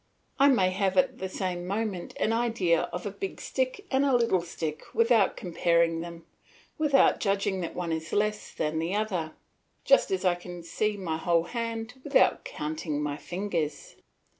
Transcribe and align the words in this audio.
I 0.39 0.47
may 0.47 0.71
have 0.71 0.97
at 0.97 1.19
the 1.19 1.29
same 1.29 1.67
moment 1.67 2.15
an 2.19 2.33
idea 2.33 2.89
of 2.91 3.05
a 3.05 3.11
big 3.11 3.39
stick 3.39 3.85
and 3.91 4.03
a 4.03 4.15
little 4.15 4.41
stick 4.41 4.81
without 4.95 5.37
comparing 5.37 6.01
them, 6.01 6.25
without 6.79 7.19
judging 7.19 7.61
that 7.61 7.75
one 7.75 7.91
is 7.91 8.11
less 8.11 8.51
than 8.51 8.79
the 8.79 8.95
other, 8.95 9.33
just 9.85 10.09
as 10.09 10.25
I 10.25 10.33
can 10.33 10.63
see 10.63 10.97
my 10.97 11.17
whole 11.17 11.43
hand 11.43 12.01
without 12.03 12.43
counting 12.43 12.99
my 12.99 13.15
fingers. 13.15 13.95